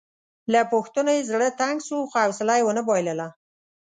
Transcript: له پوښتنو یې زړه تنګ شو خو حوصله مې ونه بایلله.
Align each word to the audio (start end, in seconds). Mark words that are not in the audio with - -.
له 0.53 0.59
پوښتنو 0.71 1.11
یې 1.17 1.27
زړه 1.31 1.49
تنګ 1.59 1.77
شو 1.87 1.97
خو 2.09 2.17
حوصله 2.25 2.53
مې 2.57 2.63
ونه 2.65 2.81
بایلله. 2.87 3.27